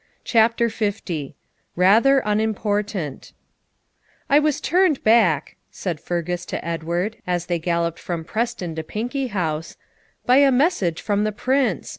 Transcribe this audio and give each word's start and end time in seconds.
CHAPTER 0.23 0.71
L 1.11 1.29
RATHER 1.75 2.23
UNIMPORTANT 2.25 3.33
'I 4.31 4.39
was 4.39 4.59
turned 4.59 5.03
back,' 5.03 5.57
said 5.69 5.99
Fergus 6.01 6.43
to 6.47 6.65
Edward, 6.65 7.17
as 7.27 7.45
they 7.45 7.59
galloped 7.59 7.99
from 7.99 8.23
Preston 8.25 8.73
to 8.73 8.83
Pinkie 8.83 9.27
House, 9.27 9.77
'by 10.25 10.37
a 10.37 10.51
message 10.51 11.03
from 11.03 11.23
the 11.23 11.31
Prince. 11.31 11.89